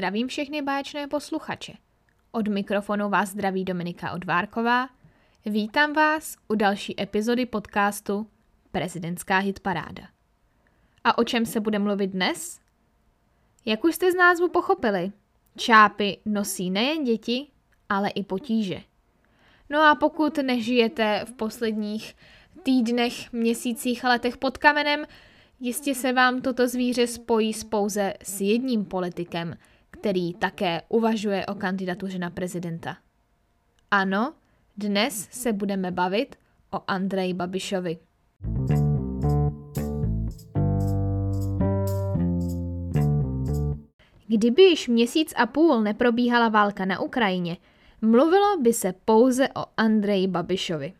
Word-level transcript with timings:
Zdravím 0.00 0.28
všechny 0.28 0.62
báječné 0.62 1.06
posluchače. 1.06 1.72
Od 2.32 2.48
mikrofonu 2.48 3.08
vás 3.08 3.28
zdraví 3.28 3.64
Dominika 3.64 4.12
Odvárková. 4.12 4.88
Vítám 5.46 5.92
vás 5.92 6.36
u 6.48 6.54
další 6.54 7.00
epizody 7.00 7.46
podcastu 7.46 8.26
Prezidentská 8.70 9.38
hitparáda. 9.38 10.02
A 11.04 11.18
o 11.18 11.24
čem 11.24 11.46
se 11.46 11.60
bude 11.60 11.78
mluvit 11.78 12.06
dnes? 12.06 12.60
Jak 13.64 13.84
už 13.84 13.94
jste 13.94 14.12
z 14.12 14.14
názvu 14.14 14.48
pochopili, 14.48 15.12
čápy 15.56 16.18
nosí 16.24 16.70
nejen 16.70 17.04
děti, 17.04 17.46
ale 17.88 18.10
i 18.10 18.24
potíže. 18.24 18.80
No 19.70 19.82
a 19.82 19.94
pokud 19.94 20.36
nežijete 20.36 21.24
v 21.24 21.32
posledních 21.32 22.16
týdnech, 22.62 23.32
měsících 23.32 24.04
letech 24.04 24.36
pod 24.36 24.58
kamenem, 24.58 25.04
jistě 25.60 25.94
se 25.94 26.12
vám 26.12 26.42
toto 26.42 26.68
zvíře 26.68 27.06
spojí 27.06 27.52
s 27.52 27.64
pouze 27.64 28.14
s 28.22 28.40
jedním 28.40 28.84
politikem, 28.84 29.56
který 30.00 30.34
také 30.34 30.82
uvažuje 30.88 31.46
o 31.46 31.54
kandidatuře 31.54 32.18
na 32.18 32.30
prezidenta. 32.30 32.96
Ano, 33.90 34.34
dnes 34.76 35.28
se 35.30 35.52
budeme 35.52 35.90
bavit 35.90 36.36
o 36.70 36.80
Andreji 36.86 37.34
Babišovi. 37.34 37.98
Kdyby 44.26 44.62
již 44.62 44.88
měsíc 44.88 45.34
a 45.36 45.46
půl 45.46 45.80
neprobíhala 45.80 46.48
válka 46.48 46.84
na 46.84 47.00
Ukrajině, 47.00 47.56
mluvilo 48.02 48.56
by 48.60 48.72
se 48.72 48.92
pouze 49.04 49.48
o 49.48 49.64
Andreji 49.76 50.26
Babišovi. 50.26 50.92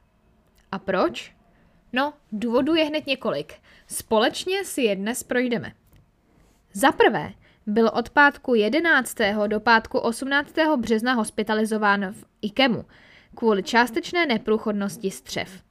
A 0.72 0.78
proč? 0.78 1.34
No, 1.92 2.12
důvodů 2.32 2.75
je 2.75 2.84
hned 2.84 3.06
několik. 3.06 3.55
Společně 3.86 4.64
si 4.64 4.82
je 4.82 4.97
dnes 4.97 5.22
projdeme. 5.22 5.72
Za 6.72 6.92
prvé, 6.92 7.32
byl 7.66 7.91
od 7.94 8.11
pátku 8.11 8.55
11. 8.55 9.14
do 9.47 9.61
pátku 9.61 9.98
18. 9.98 10.55
března 10.77 11.12
hospitalizován 11.12 12.12
v 12.12 12.25
IKEMu 12.42 12.84
kvůli 13.34 13.62
částečné 13.62 14.27
neprůchodnosti 14.27 15.11
střev. 15.11 15.62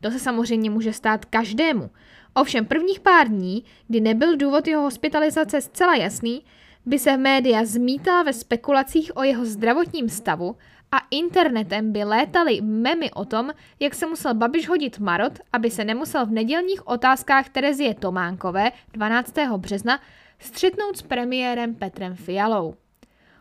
To 0.00 0.10
se 0.10 0.18
samozřejmě 0.18 0.70
může 0.70 0.92
stát 0.92 1.24
každému. 1.24 1.90
Ovšem 2.34 2.66
prvních 2.66 3.00
pár 3.00 3.28
dní, 3.28 3.64
kdy 3.88 4.00
nebyl 4.00 4.36
důvod 4.36 4.66
jeho 4.68 4.82
hospitalizace 4.82 5.60
zcela 5.60 5.96
jasný, 5.96 6.44
by 6.86 6.98
se 6.98 7.16
média 7.16 7.64
zmítala 7.64 8.22
ve 8.22 8.32
spekulacích 8.32 9.16
o 9.16 9.22
jeho 9.22 9.44
zdravotním 9.44 10.08
stavu 10.08 10.56
a 10.92 10.96
internetem 11.10 11.92
by 11.92 12.04
létaly 12.04 12.60
memy 12.60 13.10
o 13.10 13.24
tom, 13.24 13.50
jak 13.80 13.94
se 13.94 14.06
musel 14.06 14.34
Babiš 14.34 14.68
hodit 14.68 14.98
marot, 14.98 15.32
aby 15.52 15.70
se 15.70 15.84
nemusel 15.84 16.26
v 16.26 16.30
nedělních 16.30 16.88
otázkách 16.88 17.48
Terezie 17.48 17.94
Tománkové 17.94 18.72
12. 18.92 19.34
března 19.56 20.00
střetnout 20.38 20.96
s 20.96 21.02
premiérem 21.02 21.74
Petrem 21.74 22.14
Fialou. 22.14 22.74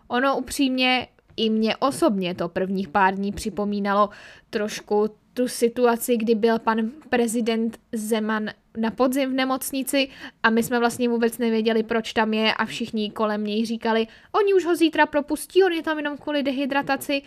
Ono 0.08 0.38
upřímně 0.38 1.08
i 1.38 1.50
mě 1.50 1.76
osobně 1.78 2.36
to 2.36 2.50
prvních 2.50 2.88
pár 2.88 3.16
dní 3.16 3.32
připomínalo 3.32 4.10
trošku 4.50 5.10
tu 5.34 5.48
situaci, 5.48 6.18
kdy 6.18 6.36
byl 6.36 6.60
pan 6.60 6.78
prezident 7.10 7.80
Zeman 7.92 8.50
na 8.78 8.92
podzim 8.92 9.32
v 9.32 9.34
nemocnici 9.34 10.10
a 10.44 10.50
my 10.50 10.64
jsme 10.64 10.80
vlastně 10.80 11.10
vůbec 11.10 11.38
nevěděli, 11.38 11.84
proč 11.84 12.14
tam 12.14 12.34
je 12.34 12.54
a 12.54 12.66
všichni 12.66 13.12
kolem 13.12 13.44
něj 13.44 13.66
říkali, 13.66 14.08
oni 14.32 14.54
už 14.54 14.66
ho 14.66 14.76
zítra 14.76 15.06
propustí, 15.06 15.64
on 15.64 15.72
je 15.72 15.84
tam 15.84 15.98
jenom 15.98 16.18
kvůli 16.18 16.44
dehydrataci. 16.44 17.22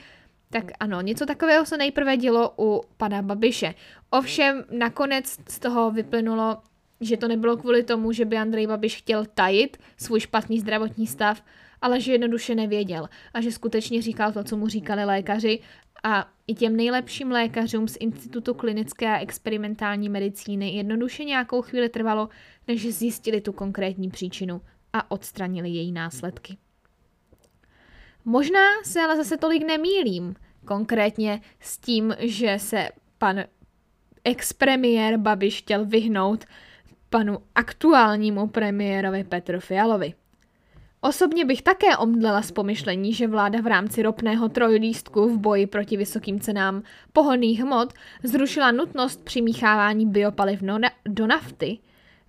Tak 0.50 0.64
ano, 0.80 1.00
něco 1.00 1.26
takového 1.26 1.66
se 1.66 1.76
nejprve 1.76 2.16
dělo 2.16 2.54
u 2.58 2.82
pana 2.96 3.22
Babiše. 3.22 3.74
Ovšem 4.10 4.64
nakonec 4.70 5.36
z 5.48 5.58
toho 5.58 5.90
vyplynulo, 5.90 6.58
že 7.00 7.16
to 7.16 7.28
nebylo 7.28 7.56
kvůli 7.56 7.82
tomu, 7.82 8.12
že 8.12 8.24
by 8.24 8.36
Andrej 8.36 8.66
Babiš 8.66 8.96
chtěl 8.96 9.24
tajit 9.34 9.76
svůj 9.96 10.20
špatný 10.20 10.60
zdravotní 10.60 11.06
stav, 11.06 11.44
ale 11.82 12.00
že 12.00 12.12
jednoduše 12.12 12.54
nevěděl 12.54 13.08
a 13.34 13.40
že 13.40 13.52
skutečně 13.52 14.02
říkal 14.02 14.32
to, 14.32 14.44
co 14.44 14.56
mu 14.56 14.68
říkali 14.68 15.04
lékaři 15.04 15.58
a 16.02 16.32
i 16.46 16.54
těm 16.54 16.76
nejlepším 16.76 17.30
lékařům 17.30 17.88
z 17.88 17.96
Institutu 18.00 18.54
klinické 18.54 19.08
a 19.08 19.18
experimentální 19.18 20.08
medicíny 20.08 20.74
jednoduše 20.74 21.24
nějakou 21.24 21.62
chvíli 21.62 21.88
trvalo, 21.88 22.28
než 22.68 22.94
zjistili 22.94 23.40
tu 23.40 23.52
konkrétní 23.52 24.10
příčinu 24.10 24.60
a 24.92 25.10
odstranili 25.10 25.68
její 25.68 25.92
následky. 25.92 26.56
Možná 28.24 28.66
se 28.84 29.00
ale 29.00 29.16
zase 29.16 29.36
tolik 29.36 29.66
nemýlím, 29.66 30.34
konkrétně 30.64 31.40
s 31.60 31.78
tím, 31.78 32.14
že 32.18 32.58
se 32.58 32.88
pan 33.18 33.44
ex-premiér 34.24 35.16
Babiš 35.18 35.58
chtěl 35.58 35.84
vyhnout 35.84 36.44
panu 37.10 37.38
aktuálnímu 37.54 38.46
premiérovi 38.46 39.24
Petru 39.24 39.60
Fialovi. 39.60 40.14
Osobně 41.00 41.44
bych 41.44 41.62
také 41.62 41.96
omdlela 41.96 42.42
z 42.42 42.52
pomyšlení, 42.52 43.14
že 43.14 43.28
vláda 43.28 43.60
v 43.60 43.66
rámci 43.66 44.02
ropného 44.02 44.48
trojlístku 44.48 45.28
v 45.28 45.38
boji 45.38 45.66
proti 45.66 45.96
vysokým 45.96 46.40
cenám 46.40 46.82
pohonných 47.12 47.60
hmot 47.60 47.92
zrušila 48.22 48.70
nutnost 48.70 49.24
přimíchávání 49.24 50.06
biopaliv 50.06 50.62
do 51.08 51.26
nafty 51.26 51.78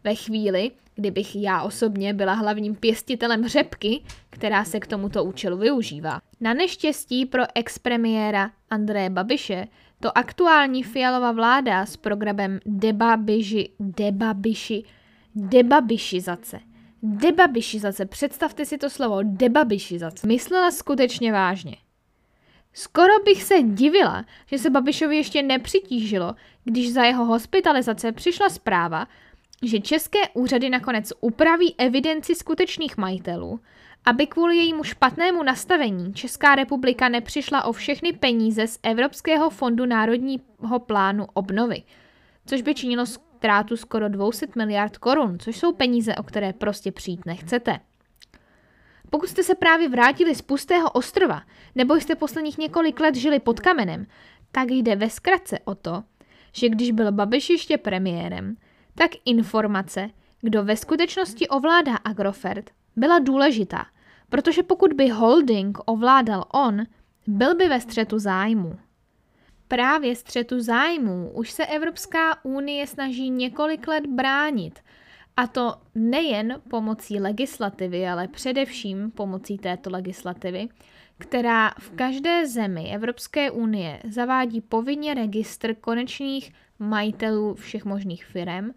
ve 0.03 0.15
chvíli, 0.15 0.71
kdybych 0.95 1.35
já 1.35 1.61
osobně 1.61 2.13
byla 2.13 2.33
hlavním 2.33 2.75
pěstitelem 2.75 3.47
řepky, 3.47 4.01
která 4.29 4.65
se 4.65 4.79
k 4.79 4.87
tomuto 4.87 5.23
účelu 5.23 5.57
využívá. 5.57 6.21
Na 6.39 6.53
neštěstí 6.53 7.25
pro 7.25 7.43
expremiéra 7.55 8.51
Andreje 8.69 9.09
Babiše 9.09 9.67
to 10.01 10.17
aktuální 10.17 10.83
Fialova 10.83 11.31
vláda 11.31 11.85
s 11.85 11.97
programem 11.97 12.59
debabiši, 12.65 13.69
debabiši, 13.79 14.83
debabišizace– 15.35 16.59
debabišizace, 17.03 18.05
představte 18.05 18.65
si 18.65 18.77
to 18.77 18.89
slovo, 18.89 19.19
debabišizace, 19.23 20.27
myslela 20.27 20.71
skutečně 20.71 21.31
vážně. 21.31 21.75
Skoro 22.73 23.19
bych 23.25 23.43
se 23.43 23.61
divila, 23.61 24.25
že 24.45 24.57
se 24.57 24.69
Babišovi 24.69 25.17
ještě 25.17 25.41
nepřitížilo, 25.41 26.35
když 26.63 26.93
za 26.93 27.03
jeho 27.03 27.25
hospitalizace 27.25 28.11
přišla 28.11 28.49
zpráva, 28.49 29.07
že 29.63 29.79
české 29.79 30.19
úřady 30.33 30.69
nakonec 30.69 31.13
upraví 31.21 31.75
evidenci 31.77 32.35
skutečných 32.35 32.97
majitelů, 32.97 33.59
aby 34.05 34.27
kvůli 34.27 34.57
jejímu 34.57 34.83
špatnému 34.83 35.43
nastavení 35.43 36.13
Česká 36.13 36.55
republika 36.55 37.09
nepřišla 37.09 37.63
o 37.63 37.71
všechny 37.71 38.13
peníze 38.13 38.67
z 38.67 38.79
Evropského 38.83 39.49
fondu 39.49 39.85
národního 39.85 40.79
plánu 40.85 41.27
obnovy, 41.33 41.83
což 42.45 42.61
by 42.61 42.75
činilo 42.75 43.05
ztrátu 43.05 43.77
skoro 43.77 44.09
200 44.09 44.47
miliard 44.57 44.97
korun, 44.97 45.39
což 45.39 45.57
jsou 45.57 45.73
peníze, 45.73 46.15
o 46.15 46.23
které 46.23 46.53
prostě 46.53 46.91
přijít 46.91 47.25
nechcete. 47.25 47.79
Pokud 49.09 49.29
jste 49.29 49.43
se 49.43 49.55
právě 49.55 49.89
vrátili 49.89 50.35
z 50.35 50.41
pustého 50.41 50.91
ostrova, 50.91 51.41
nebo 51.75 51.95
jste 51.95 52.15
posledních 52.15 52.57
několik 52.57 52.99
let 52.99 53.15
žili 53.15 53.39
pod 53.39 53.59
kamenem, 53.59 54.05
tak 54.51 54.71
jde 54.71 54.95
ve 54.95 55.09
zkratce 55.09 55.59
o 55.65 55.75
to, 55.75 56.03
že 56.55 56.69
když 56.69 56.91
byl 56.91 57.11
Babiš 57.11 57.49
ještě 57.49 57.77
premiérem, 57.77 58.55
tak 58.95 59.11
informace, 59.25 60.09
kdo 60.41 60.63
ve 60.63 60.77
skutečnosti 60.77 61.47
ovládá 61.47 61.95
Agrofert, 61.95 62.69
byla 62.95 63.19
důležitá, 63.19 63.85
protože 64.29 64.63
pokud 64.63 64.93
by 64.93 65.09
holding 65.09 65.77
ovládal 65.85 66.45
on, 66.53 66.83
byl 67.27 67.55
by 67.55 67.67
ve 67.67 67.79
střetu 67.81 68.19
zájmu. 68.19 68.79
Právě 69.67 70.15
střetu 70.15 70.61
zájmů 70.61 71.31
už 71.33 71.51
se 71.51 71.65
Evropská 71.65 72.45
unie 72.45 72.87
snaží 72.87 73.29
několik 73.29 73.87
let 73.87 74.05
bránit. 74.07 74.79
A 75.37 75.47
to 75.47 75.75
nejen 75.95 76.61
pomocí 76.69 77.19
legislativy, 77.19 78.07
ale 78.07 78.27
především 78.27 79.11
pomocí 79.11 79.57
této 79.57 79.89
legislativy, 79.89 80.67
která 81.17 81.71
v 81.79 81.91
každé 81.91 82.47
zemi 82.47 82.91
Evropské 82.93 83.51
unie 83.51 83.99
zavádí 84.09 84.61
povinně 84.61 85.13
registr 85.13 85.75
konečných 85.75 86.53
majitelů 86.79 87.53
všech 87.55 87.85
možných 87.85 88.25
firm, 88.25 88.71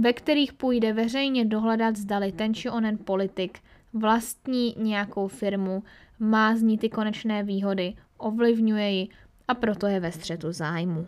ve 0.00 0.12
kterých 0.12 0.52
půjde 0.52 0.92
veřejně 0.92 1.44
dohledat, 1.44 1.96
zdali 1.96 2.32
ten 2.32 2.54
či 2.54 2.70
onen 2.70 2.98
politik 2.98 3.58
vlastní 3.92 4.74
nějakou 4.78 5.28
firmu, 5.28 5.82
má 6.18 6.56
z 6.56 6.62
ní 6.62 6.78
ty 6.78 6.88
konečné 6.88 7.42
výhody, 7.42 7.94
ovlivňuje 8.18 8.90
ji, 8.90 9.08
a 9.48 9.54
proto 9.54 9.86
je 9.86 10.00
ve 10.00 10.12
střetu 10.12 10.52
zájmu. 10.52 11.06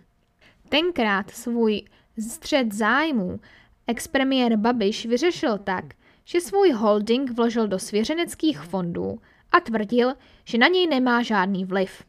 Tenkrát 0.69 1.31
svůj 1.31 1.83
střed 2.19 2.73
zájmů 2.73 3.41
expremiér 3.87 4.57
Babiš 4.57 5.07
vyřešil 5.07 5.59
tak, 5.59 5.85
že 6.25 6.41
svůj 6.41 6.73
holding 6.73 7.31
vložil 7.31 7.69
do 7.69 7.79
svěřeneckých 7.79 8.61
fondů 8.61 9.19
a 9.53 9.61
tvrdil, 9.61 10.15
že 10.45 10.59
na 10.59 10.69
něj 10.69 10.87
nemá 10.87 11.23
žádný 11.23 11.65
vliv. 11.65 12.05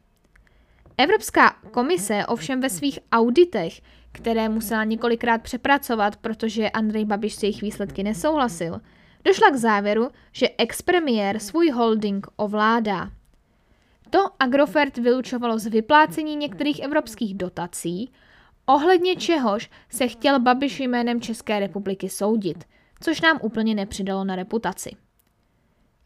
Evropská 0.98 1.50
komise 1.70 2.26
ovšem 2.26 2.60
ve 2.60 2.70
svých 2.70 2.98
auditech, 3.12 3.80
které 4.14 4.48
musela 4.48 4.84
několikrát 4.84 5.42
přepracovat, 5.42 6.16
protože 6.16 6.70
Andrej 6.70 7.04
Babiš 7.04 7.34
s 7.34 7.42
jejich 7.42 7.62
výsledky 7.62 8.02
nesouhlasil, 8.02 8.80
došla 9.24 9.50
k 9.50 9.56
závěru, 9.56 10.08
že 10.32 10.48
expremiér 10.58 11.38
svůj 11.38 11.70
holding 11.70 12.26
ovládá. 12.36 13.10
To 14.10 14.18
Agrofert 14.40 14.98
vylučovalo 14.98 15.58
z 15.58 15.66
vyplácení 15.66 16.36
některých 16.36 16.80
evropských 16.80 17.34
dotací, 17.34 18.12
ohledně 18.66 19.16
čehož 19.16 19.70
se 19.88 20.08
chtěl 20.08 20.40
Babiš 20.40 20.80
jménem 20.80 21.20
České 21.20 21.60
republiky 21.60 22.08
soudit, 22.08 22.64
což 23.00 23.20
nám 23.20 23.38
úplně 23.42 23.74
nepřidalo 23.74 24.24
na 24.24 24.36
reputaci. 24.36 24.90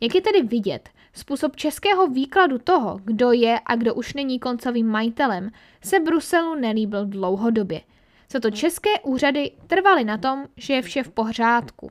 Jak 0.01 0.15
je 0.15 0.21
tedy 0.21 0.43
vidět, 0.43 0.89
způsob 1.13 1.57
českého 1.57 2.07
výkladu 2.07 2.59
toho, 2.59 3.01
kdo 3.05 3.33
je 3.33 3.61
a 3.67 3.77
kdo 3.77 3.95
už 3.95 4.15
není 4.15 4.39
koncovým 4.39 4.87
majitelem, 4.87 5.51
se 5.85 6.01
Bruselu 6.01 6.55
nelíbil 6.55 7.07
dlouhodobě. 7.07 7.81
Co 8.29 8.41
to 8.41 8.51
české 8.51 8.91
úřady 9.05 9.51
trvaly 9.67 10.05
na 10.05 10.19
tom, 10.19 10.45
že 10.57 10.75
je 10.75 10.83
vše 10.83 11.03
v 11.03 11.11
pořádku. 11.11 11.91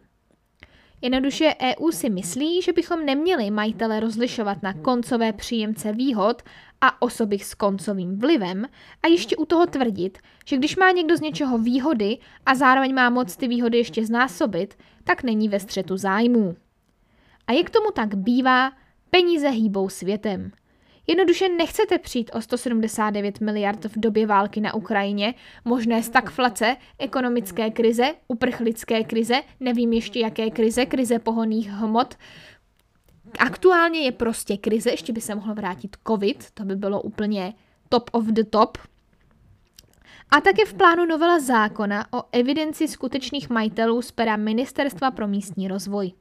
Jednoduše 1.01 1.53
EU 1.61 1.91
si 1.91 2.09
myslí, 2.09 2.61
že 2.61 2.73
bychom 2.73 3.05
neměli 3.05 3.51
majitele 3.51 3.99
rozlišovat 3.99 4.63
na 4.63 4.73
koncové 4.73 5.33
příjemce 5.33 5.93
výhod 5.93 6.41
a 6.81 7.01
osoby 7.01 7.39
s 7.39 7.53
koncovým 7.53 8.19
vlivem 8.19 8.65
a 9.03 9.07
ještě 9.07 9.35
u 9.35 9.45
toho 9.45 9.65
tvrdit, 9.65 10.17
že 10.45 10.57
když 10.57 10.75
má 10.75 10.91
někdo 10.91 11.17
z 11.17 11.21
něčeho 11.21 11.57
výhody 11.57 12.17
a 12.45 12.55
zároveň 12.55 12.95
má 12.95 13.09
moc 13.09 13.37
ty 13.37 13.47
výhody 13.47 13.77
ještě 13.77 14.05
znásobit, 14.05 14.77
tak 15.03 15.23
není 15.23 15.49
ve 15.49 15.59
střetu 15.59 15.97
zájmů. 15.97 16.55
A 17.47 17.51
jak 17.51 17.69
tomu 17.69 17.91
tak 17.91 18.15
bývá, 18.15 18.71
peníze 19.09 19.49
hýbou 19.49 19.89
světem. 19.89 20.51
Jednoduše 21.07 21.49
nechcete 21.49 21.97
přijít 21.97 22.31
o 22.33 22.41
179 22.41 23.41
miliard 23.41 23.85
v 23.85 23.99
době 23.99 24.27
války 24.27 24.61
na 24.61 24.73
Ukrajině, 24.73 25.33
možné 25.65 26.03
stagflace, 26.03 26.77
ekonomické 26.99 27.69
krize, 27.69 28.13
uprchlické 28.27 29.03
krize, 29.03 29.41
nevím 29.59 29.93
ještě 29.93 30.19
jaké 30.19 30.49
krize, 30.49 30.85
krize 30.85 31.19
pohoných 31.19 31.69
hmot. 31.69 32.15
Aktuálně 33.39 33.99
je 33.99 34.11
prostě 34.11 34.57
krize, 34.57 34.89
ještě 34.89 35.13
by 35.13 35.21
se 35.21 35.35
mohlo 35.35 35.55
vrátit 35.55 35.97
covid, 36.07 36.51
to 36.51 36.63
by 36.65 36.75
bylo 36.75 37.01
úplně 37.01 37.53
top 37.89 38.09
of 38.13 38.25
the 38.25 38.43
top. 38.43 38.77
A 40.29 40.41
také 40.41 40.65
v 40.65 40.73
plánu 40.73 41.05
novela 41.05 41.39
zákona 41.39 42.05
o 42.13 42.23
evidenci 42.31 42.87
skutečných 42.87 43.49
majitelů 43.49 44.01
z 44.01 44.11
pera 44.11 44.37
Ministerstva 44.37 45.11
pro 45.11 45.27
místní 45.27 45.67
rozvoj. 45.67 46.11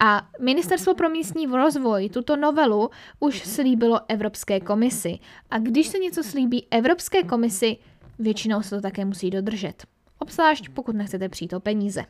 A 0.00 0.28
Ministerstvo 0.40 0.94
pro 0.94 1.08
místní 1.08 1.46
rozvoj 1.46 2.08
tuto 2.08 2.36
novelu 2.36 2.90
už 3.20 3.42
slíbilo 3.48 4.00
Evropské 4.08 4.60
komisi. 4.60 5.18
A 5.50 5.58
když 5.58 5.86
se 5.86 5.98
něco 5.98 6.22
slíbí 6.22 6.66
Evropské 6.70 7.22
komisi, 7.22 7.76
většinou 8.18 8.62
se 8.62 8.76
to 8.76 8.82
také 8.82 9.04
musí 9.04 9.30
dodržet. 9.30 9.84
Obzvlášť 10.18 10.68
pokud 10.68 10.96
nechcete 10.96 11.28
přijít 11.28 11.52
o 11.52 11.60
peníze. 11.60 12.04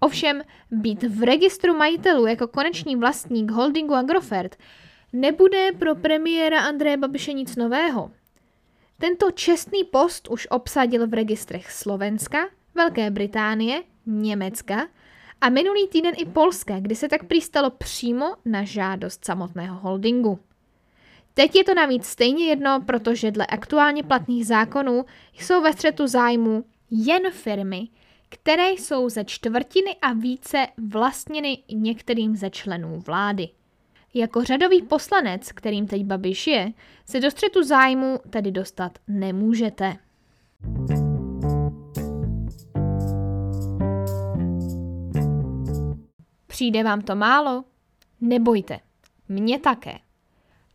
Ovšem, 0.00 0.42
být 0.70 1.02
v 1.02 1.22
registru 1.22 1.74
majitelů 1.74 2.26
jako 2.26 2.46
konečný 2.46 2.96
vlastník 2.96 3.50
holdingu 3.50 3.94
Agrofert 3.94 4.56
nebude 5.12 5.72
pro 5.78 5.94
premiéra 5.94 6.60
Andreje 6.60 6.96
Babiše 6.96 7.32
nic 7.32 7.56
nového. 7.56 8.10
Tento 8.98 9.30
čestný 9.30 9.84
post 9.84 10.28
už 10.28 10.46
obsadil 10.50 11.06
v 11.06 11.14
registrech 11.14 11.72
Slovenska, 11.72 12.38
Velké 12.74 13.10
Británie, 13.10 13.82
Německa, 14.06 14.88
a 15.42 15.48
minulý 15.48 15.88
týden 15.88 16.14
i 16.16 16.24
Polské, 16.24 16.80
kdy 16.80 16.94
se 16.94 17.08
tak 17.08 17.24
přistalo 17.24 17.70
přímo 17.70 18.34
na 18.44 18.64
žádost 18.64 19.24
samotného 19.24 19.78
holdingu. 19.78 20.38
Teď 21.34 21.56
je 21.56 21.64
to 21.64 21.74
navíc 21.74 22.06
stejně 22.06 22.44
jedno, 22.44 22.80
protože 22.86 23.30
dle 23.30 23.46
aktuálně 23.46 24.02
platných 24.02 24.46
zákonů 24.46 25.04
jsou 25.34 25.62
ve 25.62 25.72
střetu 25.72 26.06
zájmu 26.06 26.64
jen 26.90 27.30
firmy, 27.30 27.88
které 28.28 28.70
jsou 28.70 29.08
ze 29.08 29.24
čtvrtiny 29.24 29.96
a 30.02 30.12
více 30.12 30.66
vlastněny 30.90 31.58
některým 31.72 32.36
ze 32.36 32.50
členů 32.50 33.02
vlády. 33.06 33.48
Jako 34.14 34.44
řadový 34.44 34.82
poslanec, 34.82 35.52
kterým 35.52 35.86
teď 35.86 36.04
Babiš 36.04 36.46
je, 36.46 36.72
se 37.06 37.20
do 37.20 37.30
střetu 37.30 37.62
zájmu 37.62 38.18
tedy 38.30 38.50
dostat 38.50 38.98
nemůžete. 39.08 39.96
Přijde 46.52 46.84
vám 46.84 47.00
to 47.00 47.14
málo? 47.14 47.64
Nebojte, 48.20 48.80
mně 49.28 49.58
také. 49.58 49.98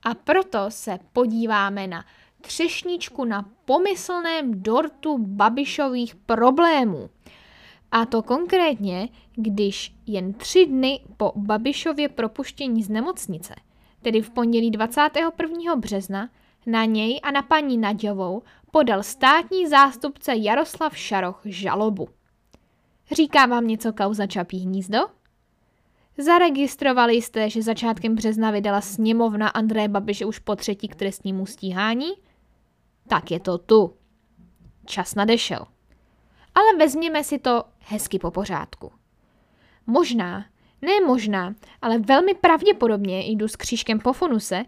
A 0.03 0.13
proto 0.13 0.59
se 0.69 0.99
podíváme 1.13 1.87
na 1.87 2.05
třešničku 2.41 3.25
na 3.25 3.49
pomyslném 3.65 4.63
dortu 4.63 5.17
Babišových 5.17 6.15
problémů. 6.15 7.09
A 7.91 8.05
to 8.05 8.23
konkrétně, 8.23 9.09
když 9.35 9.95
jen 10.05 10.33
tři 10.33 10.65
dny 10.65 10.99
po 11.17 11.33
Babišově 11.35 12.09
propuštění 12.09 12.83
z 12.83 12.89
nemocnice, 12.89 13.55
tedy 14.01 14.21
v 14.21 14.29
pondělí 14.29 14.71
21. 14.71 15.75
března, 15.75 16.29
na 16.65 16.85
něj 16.85 17.19
a 17.23 17.31
na 17.31 17.41
paní 17.41 17.77
Naďovou 17.77 18.43
podal 18.71 19.03
státní 19.03 19.67
zástupce 19.67 20.35
Jaroslav 20.35 20.97
Šaroch 20.97 21.41
žalobu. 21.45 22.09
Říká 23.11 23.45
vám 23.45 23.67
něco 23.67 23.93
kauza 23.93 24.27
Čapí 24.27 24.59
hnízdo? 24.59 25.16
Zaregistrovali 26.17 27.13
jste, 27.13 27.49
že 27.49 27.61
začátkem 27.61 28.15
března 28.15 28.51
vydala 28.51 28.81
sněmovna 28.81 29.47
Andreje 29.47 29.87
Babiše 29.87 30.25
už 30.25 30.39
po 30.39 30.55
třetí 30.55 30.87
k 30.87 30.95
trestnímu 30.95 31.45
stíhání? 31.45 32.09
Tak 33.07 33.31
je 33.31 33.39
to 33.39 33.57
tu. 33.57 33.93
Čas 34.85 35.15
nadešel. 35.15 35.65
Ale 36.55 36.77
vezměme 36.77 37.23
si 37.23 37.39
to 37.39 37.63
hezky 37.79 38.19
po 38.19 38.31
pořádku. 38.31 38.91
Možná, 39.87 40.45
ne 40.81 41.01
možná, 41.05 41.55
ale 41.81 41.97
velmi 41.97 42.33
pravděpodobně 42.33 43.27
jdu 43.27 43.47
s 43.47 43.55
křížkem 43.55 43.99
po 43.99 44.13
fonuse, 44.13 44.65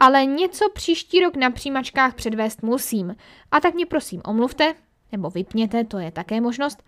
ale 0.00 0.24
něco 0.24 0.70
příští 0.74 1.20
rok 1.20 1.36
na 1.36 1.50
přijímačkách 1.50 2.14
předvést 2.14 2.62
musím. 2.62 3.16
A 3.50 3.60
tak 3.60 3.74
mě 3.74 3.86
prosím 3.86 4.22
omluvte, 4.24 4.74
nebo 5.12 5.30
vypněte, 5.30 5.84
to 5.84 5.98
je 5.98 6.10
také 6.10 6.40
možnost, 6.40 6.82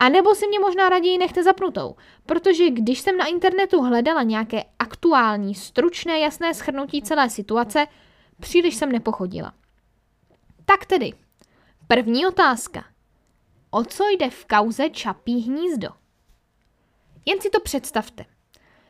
a 0.00 0.08
nebo 0.08 0.34
si 0.34 0.46
mě 0.46 0.58
možná 0.58 0.88
raději 0.88 1.18
nechte 1.18 1.42
zapnutou, 1.42 1.96
protože 2.26 2.70
když 2.70 3.00
jsem 3.00 3.16
na 3.16 3.26
internetu 3.26 3.82
hledala 3.82 4.22
nějaké 4.22 4.64
aktuální, 4.78 5.54
stručné, 5.54 6.18
jasné 6.18 6.54
schrnutí 6.54 7.02
celé 7.02 7.30
situace, 7.30 7.86
příliš 8.40 8.74
jsem 8.74 8.92
nepochodila. 8.92 9.54
Tak 10.64 10.86
tedy, 10.86 11.12
první 11.86 12.26
otázka. 12.26 12.84
O 13.70 13.84
co 13.84 14.04
jde 14.08 14.30
v 14.30 14.44
kauze 14.44 14.90
Čapí 14.90 15.40
hnízdo? 15.40 15.88
Jen 17.26 17.40
si 17.40 17.50
to 17.50 17.60
představte. 17.60 18.24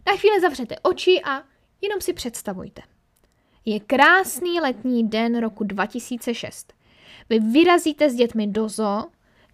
Na 0.06 0.17
chvíli 0.17 0.40
zavřete 0.40 0.78
oči 0.83 1.23
a 1.25 1.42
jenom 1.80 2.00
si 2.00 2.12
představujte. 2.12 2.83
Je 3.64 3.80
krásný 3.80 4.61
letní 4.61 5.09
den 5.09 5.40
roku 5.40 5.64
2006. 5.64 6.73
Vy 7.28 7.38
vyrazíte 7.38 8.11
s 8.11 8.14
dětmi 8.14 8.47
do 8.47 8.69
zoo, 8.69 9.04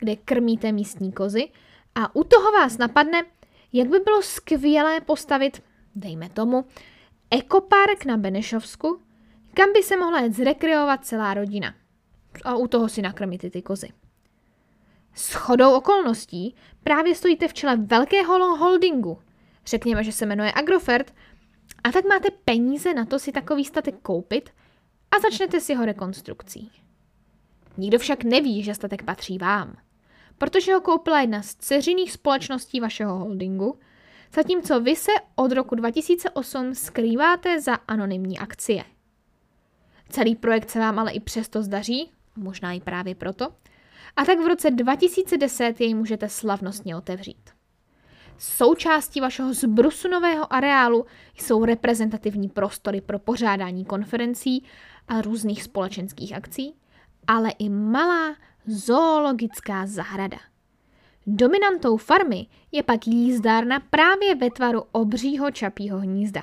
kde 0.02 0.16
krmíte 0.16 0.72
místní 0.72 1.12
kozy 1.12 1.48
a 1.94 2.16
u 2.16 2.24
toho 2.24 2.52
vás 2.52 2.78
napadne, 2.78 3.22
jak 3.72 3.88
by 3.88 3.98
bylo 3.98 4.22
skvělé 4.22 5.00
postavit, 5.00 5.62
dejme 5.94 6.28
tomu, 6.28 6.64
ekopark 7.30 8.04
na 8.04 8.16
Benešovsku, 8.16 9.00
kam 9.54 9.72
by 9.72 9.82
se 9.82 9.96
mohla 9.96 10.20
jet 10.20 10.32
zrekreovat 10.32 11.04
celá 11.04 11.34
rodina. 11.34 11.74
A 12.44 12.56
u 12.56 12.66
toho 12.66 12.88
si 12.88 13.02
nakrmíte 13.02 13.50
ty 13.50 13.62
kozy. 13.62 13.88
S 15.14 15.34
chodou 15.34 15.74
okolností 15.74 16.54
právě 16.84 17.14
stojíte 17.14 17.48
v 17.48 17.54
čele 17.54 17.76
velkého 17.76 18.56
holdingu. 18.56 19.18
Řekněme, 19.66 20.04
že 20.04 20.12
se 20.12 20.26
jmenuje 20.26 20.52
Agrofert, 20.52 21.14
a 21.84 21.92
tak 21.92 22.04
máte 22.04 22.28
peníze 22.44 22.94
na 22.94 23.04
to 23.04 23.18
si 23.18 23.32
takový 23.32 23.64
statek 23.64 23.94
koupit 24.02 24.50
a 25.10 25.18
začnete 25.18 25.60
si 25.60 25.74
ho 25.74 25.84
rekonstrukcí. 25.84 26.70
Nikdo 27.76 27.98
však 27.98 28.24
neví, 28.24 28.62
že 28.62 28.74
statek 28.74 29.02
patří 29.02 29.38
vám 29.38 29.76
protože 30.38 30.74
ho 30.74 30.80
koupila 30.80 31.20
jedna 31.20 31.42
z 31.42 31.54
ceřiných 31.54 32.12
společností 32.12 32.80
vašeho 32.80 33.18
holdingu, 33.18 33.78
zatímco 34.34 34.80
vy 34.80 34.96
se 34.96 35.12
od 35.34 35.52
roku 35.52 35.74
2008 35.74 36.74
skrýváte 36.74 37.60
za 37.60 37.74
anonymní 37.74 38.38
akcie. 38.38 38.84
Celý 40.08 40.36
projekt 40.36 40.70
se 40.70 40.78
vám 40.78 40.98
ale 40.98 41.12
i 41.12 41.20
přesto 41.20 41.62
zdaří, 41.62 42.10
možná 42.36 42.72
i 42.72 42.80
právě 42.80 43.14
proto, 43.14 43.48
a 44.16 44.24
tak 44.24 44.38
v 44.38 44.46
roce 44.46 44.70
2010 44.70 45.80
jej 45.80 45.94
můžete 45.94 46.28
slavnostně 46.28 46.96
otevřít. 46.96 47.50
Součástí 48.38 49.20
vašeho 49.20 49.54
zbrusu 49.54 50.08
nového 50.08 50.52
areálu 50.52 51.06
jsou 51.36 51.64
reprezentativní 51.64 52.48
prostory 52.48 53.00
pro 53.00 53.18
pořádání 53.18 53.84
konferencí 53.84 54.64
a 55.08 55.20
různých 55.20 55.62
společenských 55.62 56.34
akcí, 56.34 56.74
ale 57.26 57.50
i 57.50 57.68
malá 57.68 58.36
zoologická 58.66 59.86
zahrada. 59.86 60.38
Dominantou 61.26 61.96
farmy 61.96 62.46
je 62.72 62.82
pak 62.82 63.06
jízdárna 63.06 63.80
právě 63.80 64.34
ve 64.34 64.50
tvaru 64.50 64.82
obřího 64.92 65.50
čapího 65.50 65.98
hnízda. 65.98 66.42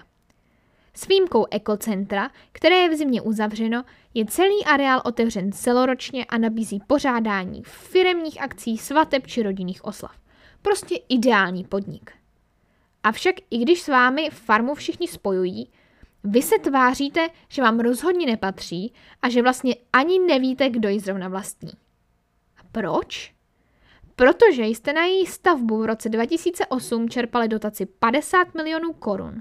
S 0.93 1.07
výjimkou 1.07 1.45
ekocentra, 1.51 2.29
které 2.51 2.75
je 2.75 2.89
v 2.89 2.95
zimě 2.95 3.21
uzavřeno, 3.21 3.83
je 4.13 4.25
celý 4.25 4.65
areál 4.65 5.01
otevřen 5.05 5.51
celoročně 5.51 6.25
a 6.25 6.38
nabízí 6.38 6.81
pořádání 6.88 7.63
firemních 7.63 8.41
akcí, 8.41 8.77
svateb 8.77 9.27
či 9.27 9.43
rodinných 9.43 9.85
oslav. 9.85 10.15
Prostě 10.61 10.95
ideální 11.09 11.63
podnik. 11.63 12.11
Avšak 13.03 13.35
i 13.49 13.57
když 13.57 13.81
s 13.81 13.88
vámi 13.88 14.29
farmu 14.29 14.75
všichni 14.75 15.07
spojují, 15.07 15.69
vy 16.23 16.41
se 16.41 16.59
tváříte, 16.59 17.29
že 17.49 17.61
vám 17.61 17.79
rozhodně 17.79 18.25
nepatří 18.25 18.93
a 19.21 19.29
že 19.29 19.41
vlastně 19.41 19.75
ani 19.93 20.19
nevíte, 20.19 20.69
kdo 20.69 20.89
ji 20.89 20.99
zrovna 20.99 21.27
vlastní. 21.27 21.71
Proč? 22.71 23.33
Protože 24.15 24.63
jste 24.63 24.93
na 24.93 25.05
její 25.05 25.25
stavbu 25.25 25.81
v 25.81 25.85
roce 25.85 26.09
2008 26.09 27.09
čerpali 27.09 27.47
dotaci 27.47 27.85
50 27.85 28.53
milionů 28.55 28.93
korun, 28.93 29.35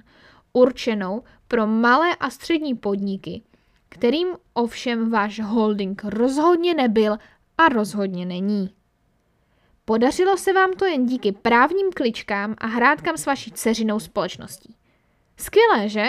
určenou 0.53 1.23
pro 1.49 1.67
malé 1.67 2.17
a 2.17 2.31
střední 2.31 2.75
podniky, 2.75 3.43
kterým 3.89 4.29
ovšem 4.55 5.11
váš 5.11 5.41
holding 5.41 6.05
rozhodně 6.05 6.75
nebyl 6.75 7.17
a 7.59 7.69
rozhodně 7.69 8.27
není. 8.27 8.75
Podařilo 9.85 10.37
se 10.37 10.53
vám 10.53 10.73
to 10.73 10.85
jen 10.85 11.07
díky 11.07 11.33
právním 11.33 11.93
kličkám 11.93 12.55
a 12.59 12.67
hrádkám 12.67 13.17
s 13.17 13.27
vaší 13.27 13.53
dceřinou 13.53 14.01
společností. 14.01 14.77
Skvělé, 15.37 15.89
že? 15.89 16.07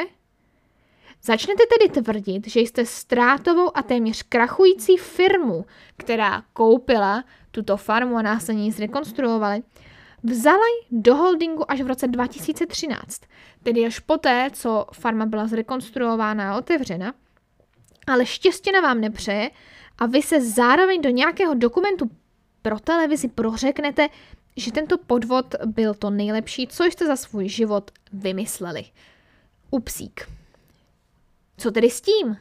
Začnete 1.24 1.64
tedy 1.78 2.02
tvrdit, 2.02 2.48
že 2.48 2.60
jste 2.60 2.86
ztrátovou 2.86 3.78
a 3.78 3.82
téměř 3.82 4.24
krachující 4.24 4.98
firmu, 4.98 5.66
která 5.98 6.44
koupila 6.54 7.24
tuto 7.52 7.78
farmu 7.78 8.18
a 8.18 8.22
následně 8.22 8.66
ji 8.66 8.72
zrekonstruovali, 8.72 9.62
vzali 10.24 10.72
do 10.92 11.16
holdingu 11.16 11.72
až 11.72 11.82
v 11.82 11.88
roce 11.88 12.08
2013, 12.08 13.22
tedy 13.64 13.86
až 13.86 14.00
poté, 14.00 14.50
co 14.54 14.86
farma 14.94 15.26
byla 15.26 15.48
zrekonstruována 15.48 16.54
a 16.54 16.58
otevřena, 16.58 17.14
ale 18.08 18.26
štěstěna 18.26 18.82
vám 18.82 19.02
nepřeje 19.02 19.52
a 19.98 20.06
vy 20.06 20.22
se 20.22 20.42
zároveň 20.42 21.02
do 21.02 21.10
nějakého 21.10 21.54
dokumentu 21.54 22.10
pro 22.62 22.80
televizi 22.80 23.28
prořeknete, 23.28 24.08
že 24.56 24.72
tento 24.72 24.98
podvod 24.98 25.56
byl 25.66 25.94
to 25.94 26.10
nejlepší, 26.10 26.68
co 26.68 26.84
jste 26.84 27.06
za 27.06 27.16
svůj 27.16 27.48
život 27.50 27.92
vymysleli. 28.14 28.86
Upsík. 29.72 30.39
Co 31.60 31.72
tedy 31.72 31.90
s 31.90 32.02
tím? 32.02 32.38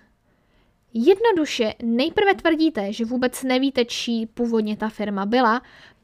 Jednoduše 0.94 1.74
nejprve 1.82 2.34
tvrdíte, 2.34 2.92
že 2.92 3.04
vůbec 3.04 3.42
nevíte, 3.42 3.84
čí 3.84 4.26
původně 4.26 4.76
ta 4.76 4.88
firma 4.88 5.26
byla, 5.26 5.62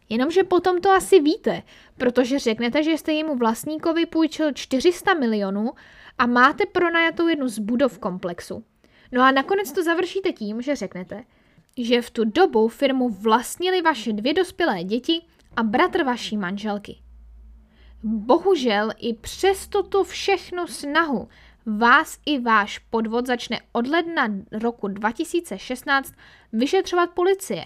jenomže 0.09 0.45
potom 0.45 0.81
to 0.81 0.91
asi 0.91 1.21
víte, 1.21 1.63
protože 1.97 2.39
řeknete, 2.39 2.83
že 2.83 2.91
jste 2.91 3.13
jemu 3.13 3.37
vlastníkovi 3.37 4.07
půjčil 4.07 4.53
400 4.53 5.15
milionů 5.15 5.73
a 6.19 6.27
máte 6.27 6.67
pronajatou 6.67 7.29
jednu 7.29 7.49
z 7.49 7.59
budov 7.59 7.99
komplexu. 7.99 8.65
No 9.13 9.23
a 9.23 9.31
nakonec 9.31 9.73
to 9.73 9.83
završíte 9.83 10.33
tím, 10.33 10.63
že 10.63 10.77
řeknete, 10.77 11.25
že 11.77 12.03
v 12.03 12.11
tu 12.11 12.25
dobu 12.25 12.69
firmu 12.69 13.09
vlastnili 13.09 13.83
vaše 13.83 14.13
dvě 14.13 14.35
dospělé 14.35 14.85
děti 14.85 15.23
a 15.57 15.63
bratr 15.63 16.05
vaší 16.05 16.37
manželky. 16.37 16.99
Bohužel 18.03 18.91
i 18.99 19.15
přes 19.15 19.69
toto 19.69 20.05
všechno 20.05 20.67
snahu 20.67 21.29
vás 21.67 22.19
i 22.27 22.39
váš 22.39 22.79
podvod 22.79 23.27
začne 23.27 23.61
od 23.73 23.87
ledna 23.87 24.29
roku 24.53 24.89
2016 24.89 26.15
vyšetřovat 26.53 27.11
policie. 27.11 27.65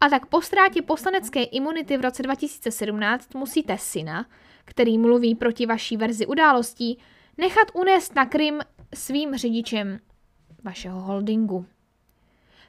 A 0.00 0.08
tak 0.08 0.26
po 0.26 0.42
ztrátě 0.42 0.82
poslanecké 0.82 1.42
imunity 1.42 1.96
v 1.96 2.00
roce 2.00 2.22
2017 2.22 3.34
musíte 3.34 3.78
syna, 3.78 4.26
který 4.64 4.98
mluví 4.98 5.34
proti 5.34 5.66
vaší 5.66 5.96
verzi 5.96 6.26
událostí, 6.26 6.98
nechat 7.38 7.68
unést 7.74 8.14
na 8.14 8.26
Krym 8.26 8.60
svým 8.94 9.36
řidičem 9.36 9.98
vašeho 10.64 11.00
holdingu. 11.00 11.66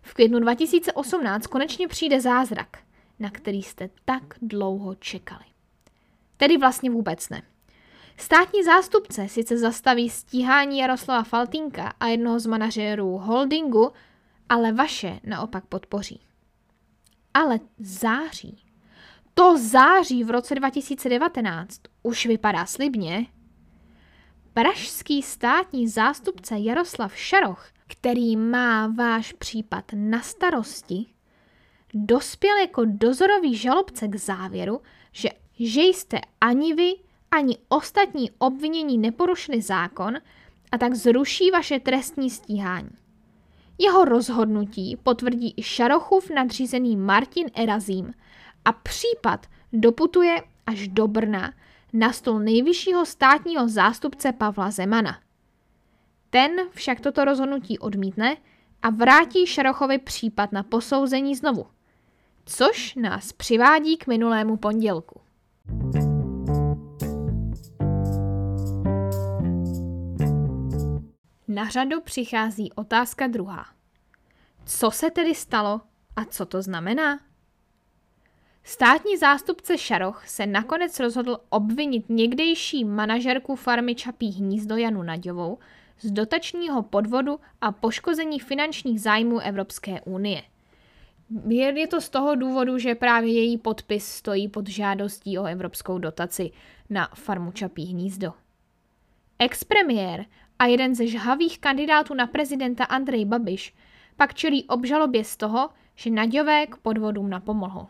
V 0.01 0.13
květnu 0.13 0.39
2018 0.39 1.47
konečně 1.47 1.87
přijde 1.87 2.21
zázrak, 2.21 2.77
na 3.19 3.29
který 3.29 3.63
jste 3.63 3.89
tak 4.05 4.23
dlouho 4.41 4.95
čekali. 4.95 5.45
Tedy 6.37 6.57
vlastně 6.57 6.89
vůbec 6.89 7.29
ne. 7.29 7.41
Státní 8.19 8.63
zástupce 8.63 9.29
sice 9.29 9.57
zastaví 9.57 10.09
stíhání 10.09 10.79
Jaroslava 10.79 11.23
Faltínka 11.23 11.93
a 11.99 12.07
jednoho 12.07 12.39
z 12.39 12.45
manažérů 12.45 13.17
holdingu, 13.17 13.91
ale 14.49 14.71
vaše 14.71 15.19
naopak 15.23 15.65
podpoří. 15.65 16.21
Ale 17.33 17.59
září. 17.79 18.63
To 19.33 19.57
září 19.57 20.23
v 20.23 20.29
roce 20.29 20.55
2019 20.55 21.81
už 22.03 22.25
vypadá 22.25 22.65
slibně. 22.65 23.25
Pražský 24.53 25.21
státní 25.21 25.87
zástupce 25.87 26.59
Jaroslav 26.59 27.17
Šaroch, 27.17 27.67
který 27.87 28.35
má 28.35 28.87
váš 28.87 29.33
případ 29.33 29.85
na 29.93 30.21
starosti, 30.21 31.05
dospěl 31.93 32.57
jako 32.57 32.81
dozorový 32.85 33.55
žalobce 33.57 34.07
k 34.07 34.15
závěru, 34.15 34.81
že, 35.11 35.29
že 35.59 35.81
jste 35.81 36.19
ani 36.41 36.73
vy, 36.73 36.93
ani 37.31 37.57
ostatní 37.69 38.31
obvinění 38.37 38.97
neporušili 38.97 39.61
zákon 39.61 40.17
a 40.71 40.77
tak 40.77 40.95
zruší 40.95 41.51
vaše 41.51 41.79
trestní 41.79 42.29
stíhání. 42.29 42.89
Jeho 43.77 44.05
rozhodnutí 44.05 44.97
potvrdí 45.03 45.53
i 45.57 45.63
Šarochův 45.63 46.29
nadřízený 46.29 46.97
Martin 46.97 47.47
Erazím 47.55 48.13
a 48.65 48.71
případ 48.71 49.47
doputuje 49.73 50.43
až 50.65 50.87
do 50.87 51.07
Brna 51.07 51.53
na 51.93 52.13
stůl 52.13 52.39
nejvyššího 52.39 53.05
státního 53.05 53.67
zástupce 53.67 54.31
Pavla 54.31 54.71
Zemana. 54.71 55.19
Ten 56.29 56.51
však 56.71 56.99
toto 56.99 57.25
rozhodnutí 57.25 57.79
odmítne 57.79 58.37
a 58.81 58.89
vrátí 58.89 59.47
Šarochovi 59.47 59.97
případ 59.97 60.51
na 60.51 60.63
posouzení 60.63 61.35
znovu. 61.35 61.65
Což 62.45 62.95
nás 62.95 63.33
přivádí 63.33 63.97
k 63.97 64.07
minulému 64.07 64.57
pondělku. 64.57 65.21
Na 71.57 71.69
řadu 71.69 72.01
přichází 72.01 72.71
otázka 72.73 73.27
druhá. 73.27 73.65
Co 74.65 74.91
se 74.91 75.11
tedy 75.11 75.35
stalo 75.35 75.81
a 76.15 76.25
co 76.25 76.45
to 76.45 76.61
znamená? 76.61 77.19
Státní 78.63 79.17
zástupce 79.17 79.77
Šaroch 79.77 80.27
se 80.27 80.45
nakonec 80.45 80.99
rozhodl 80.99 81.37
obvinit 81.49 82.09
někdejší 82.09 82.85
manažerku 82.85 83.55
farmy 83.55 83.95
Čapí 83.95 84.31
hnízdo 84.31 84.77
Janu 84.77 85.03
Naďovou 85.03 85.57
z 85.99 86.11
dotačního 86.11 86.83
podvodu 86.83 87.39
a 87.61 87.71
poškození 87.71 88.39
finančních 88.39 89.01
zájmů 89.01 89.39
Evropské 89.39 90.01
unie. 90.01 90.43
Je 91.49 91.87
to 91.87 92.01
z 92.01 92.09
toho 92.09 92.35
důvodu, 92.35 92.77
že 92.77 92.95
právě 92.95 93.33
její 93.33 93.57
podpis 93.57 94.05
stojí 94.05 94.47
pod 94.47 94.67
žádostí 94.67 95.39
o 95.39 95.45
evropskou 95.45 95.97
dotaci 95.97 96.51
na 96.89 97.09
farmu 97.15 97.51
Čapí 97.51 97.85
hnízdo. 97.85 98.33
Ex-premiér 99.39 100.25
a 100.59 100.65
jeden 100.65 100.95
ze 100.95 101.07
žhavých 101.07 101.59
kandidátů 101.59 102.13
na 102.13 102.27
prezidenta 102.27 102.83
Andrej 102.83 103.25
Babiš 103.25 103.73
pak 104.15 104.33
čelí 104.33 104.65
obžalobě 104.65 105.23
z 105.23 105.37
toho, 105.37 105.69
že 105.95 106.09
Naďové 106.09 106.67
k 106.67 106.77
podvodům 106.77 107.29
napomohl. 107.29 107.87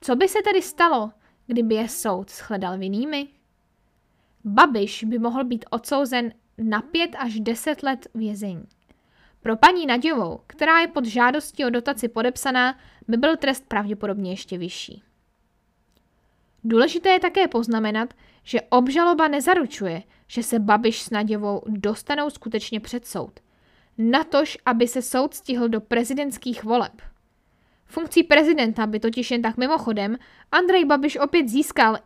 Co 0.00 0.16
by 0.16 0.28
se 0.28 0.38
tedy 0.44 0.62
stalo, 0.62 1.12
kdyby 1.46 1.74
je 1.74 1.88
soud 1.88 2.30
shledal 2.30 2.78
vinnými? 2.78 3.28
Babiš 4.44 5.04
by 5.04 5.18
mohl 5.18 5.44
být 5.44 5.64
odsouzen 5.70 6.32
na 6.58 6.80
5 6.80 7.16
až 7.18 7.40
10 7.40 7.82
let 7.82 8.06
vězení. 8.14 8.64
Pro 9.42 9.56
paní 9.56 9.86
Naďovou, 9.86 10.40
která 10.46 10.80
je 10.80 10.88
pod 10.88 11.04
žádostí 11.04 11.64
o 11.64 11.70
dotaci 11.70 12.08
podepsaná, 12.08 12.78
by 13.08 13.16
byl 13.16 13.36
trest 13.36 13.68
pravděpodobně 13.68 14.32
ještě 14.32 14.58
vyšší. 14.58 15.02
Důležité 16.64 17.08
je 17.08 17.20
také 17.20 17.48
poznamenat, 17.48 18.14
že 18.42 18.60
obžaloba 18.60 19.28
nezaručuje, 19.28 20.02
že 20.30 20.42
se 20.42 20.58
Babiš 20.58 21.02
s 21.02 21.10
Naděvou 21.10 21.62
dostanou 21.66 22.30
skutečně 22.30 22.80
před 22.80 23.06
soud. 23.06 23.40
Natož, 23.98 24.58
aby 24.66 24.88
se 24.88 25.02
soud 25.02 25.34
stihl 25.34 25.68
do 25.68 25.80
prezidentských 25.80 26.64
voleb. 26.64 27.02
Funkcí 27.86 28.22
prezidenta 28.22 28.86
by 28.86 29.00
totiž 29.00 29.30
jen 29.30 29.42
tak 29.42 29.56
mimochodem 29.56 30.16
Andrej 30.52 30.84
Babiš 30.84 31.16
opět 31.16 31.48
získal 31.48 31.98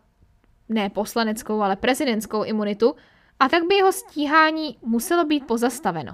ne 0.68 0.90
poslaneckou, 0.90 1.60
ale 1.60 1.76
prezidentskou 1.76 2.44
imunitu 2.44 2.94
a 3.40 3.48
tak 3.48 3.66
by 3.66 3.74
jeho 3.74 3.92
stíhání 3.92 4.78
muselo 4.82 5.24
být 5.24 5.46
pozastaveno. 5.46 6.12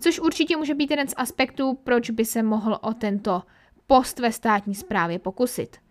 Což 0.00 0.20
určitě 0.20 0.56
může 0.56 0.74
být 0.74 0.90
jeden 0.90 1.08
z 1.08 1.14
aspektů, 1.16 1.78
proč 1.84 2.10
by 2.10 2.24
se 2.24 2.42
mohl 2.42 2.78
o 2.82 2.94
tento 2.94 3.42
post 3.86 4.18
ve 4.18 4.32
státní 4.32 4.74
správě 4.74 5.18
pokusit. 5.18 5.83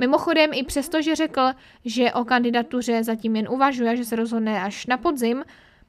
Mimochodem 0.00 0.50
i 0.54 0.62
přesto, 0.62 1.02
že 1.02 1.14
řekl, 1.14 1.42
že 1.84 2.12
o 2.12 2.24
kandidatuře 2.24 3.04
zatím 3.04 3.36
jen 3.36 3.48
uvažuje, 3.50 3.96
že 3.96 4.04
se 4.04 4.16
rozhodne 4.16 4.62
až 4.62 4.86
na 4.86 4.96
podzim, 4.96 5.44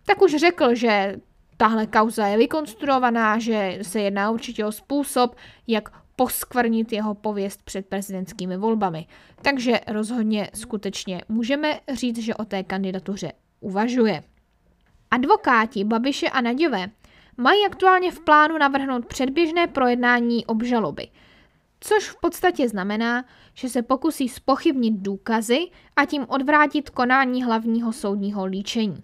tak 0.05 0.21
už 0.21 0.35
řekl, 0.35 0.75
že 0.75 1.15
tahle 1.57 1.87
kauza 1.87 2.27
je 2.27 2.37
vykonstruovaná, 2.37 3.39
že 3.39 3.79
se 3.81 3.99
jedná 3.99 4.31
určitě 4.31 4.65
o 4.65 4.71
způsob, 4.71 5.35
jak 5.67 5.89
poskvrnit 6.15 6.91
jeho 6.91 7.13
pověst 7.15 7.63
před 7.63 7.85
prezidentskými 7.85 8.57
volbami. 8.57 9.07
Takže 9.41 9.79
rozhodně 9.87 10.49
skutečně 10.53 11.21
můžeme 11.29 11.79
říct, 11.93 12.17
že 12.17 12.35
o 12.35 12.45
té 12.45 12.63
kandidatuře 12.63 13.31
uvažuje. 13.59 14.23
Advokáti 15.11 15.83
Babiše 15.83 16.29
a 16.29 16.41
Naďové 16.41 16.89
mají 17.37 17.65
aktuálně 17.65 18.11
v 18.11 18.19
plánu 18.19 18.57
navrhnout 18.57 19.05
předběžné 19.05 19.67
projednání 19.67 20.45
obžaloby, 20.45 21.07
což 21.83 22.09
v 22.09 22.15
podstatě 22.21 22.69
znamená, 22.69 23.25
že 23.53 23.69
se 23.69 23.81
pokusí 23.81 24.29
spochybnit 24.29 24.93
důkazy 24.93 25.67
a 25.95 26.05
tím 26.05 26.25
odvrátit 26.27 26.89
konání 26.89 27.43
hlavního 27.43 27.93
soudního 27.93 28.45
líčení. 28.45 29.03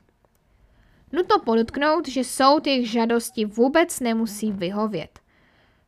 Nutno 1.11 1.39
podotknout, 1.39 2.07
že 2.07 2.23
soud 2.23 2.67
jejich 2.67 2.91
žádosti 2.91 3.45
vůbec 3.45 3.99
nemusí 3.99 4.51
vyhovět. 4.51 5.19